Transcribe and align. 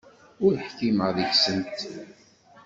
Ur 0.45 0.53
ḥkimeɣ 0.65 1.09
deg-sent. 1.17 1.79